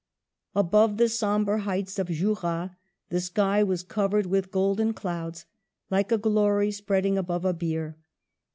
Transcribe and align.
Above 0.55 0.97
the 0.97 1.07
sombre 1.07 1.59
heights 1.59 1.99
of 1.99 2.07
Jura 2.07 2.75
the 3.09 3.21
sky 3.21 3.61
was 3.61 3.83
covered 3.83 4.25
with 4.25 4.49
golden 4.49 4.95
clouds 4.95 5.45
"like 5.91 6.11
a 6.11 6.17
glory 6.17 6.71
spreading 6.71 7.19
above 7.19 7.45
a 7.45 7.53
bier." 7.53 7.99